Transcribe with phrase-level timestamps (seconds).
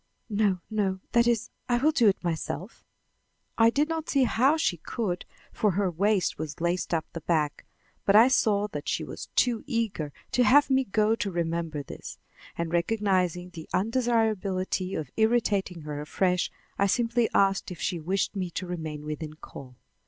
[0.31, 2.83] "No, no; that is, I will do it myself."
[3.55, 7.67] I did not see how she could, for her waist was laced up the back,
[8.03, 12.17] but I saw that she was too eager to have me go to remember this,
[12.57, 16.49] and recognizing the undesirability of irritating her afresh,
[16.79, 19.75] I simply asked if she wished me to remain within call.